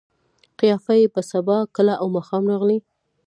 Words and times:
قافیه 0.59 0.95
یې 1.01 1.07
په 1.15 1.21
سبا، 1.31 1.57
کله 1.75 1.93
او 2.01 2.07
ماښام 2.15 2.43
راغلې. 2.51 2.77